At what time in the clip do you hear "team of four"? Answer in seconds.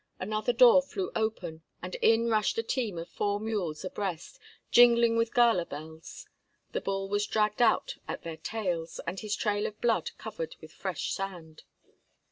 2.63-3.39